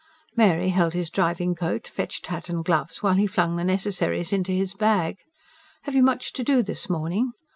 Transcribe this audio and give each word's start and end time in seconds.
Mary 0.35 0.69
held 0.69 0.95
his 0.95 1.11
driving 1.11 1.53
coat, 1.53 1.87
fetched 1.87 2.25
hat 2.25 2.49
and 2.49 2.65
gloves, 2.65 3.03
while 3.03 3.13
he 3.13 3.27
flung 3.27 3.55
the 3.55 3.63
necessaries 3.63 4.33
into 4.33 4.51
his 4.51 4.73
bag. 4.73 5.17
"Have 5.83 5.93
you 5.93 6.01
much 6.01 6.33
to 6.33 6.43
do 6.43 6.63
this 6.63 6.89
morning? 6.89 7.33